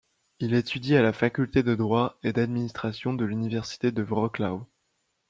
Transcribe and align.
Il 0.39 0.55
étudie 0.55 0.95
à 0.95 1.03
la 1.03 1.13
faculté 1.13 1.61
de 1.61 1.75
droit 1.75 2.17
et 2.23 2.33
d'administration 2.33 3.13
de 3.13 3.23
l'université 3.23 3.91
de 3.91 4.01
Wrocław. 4.03 4.63